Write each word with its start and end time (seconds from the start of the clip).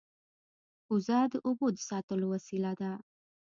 کوزه 0.85 1.19
د 1.31 1.35
اوبو 1.47 1.67
د 1.73 1.77
ساتلو 1.89 2.25
وسیله 2.33 2.71
ده 2.79 2.91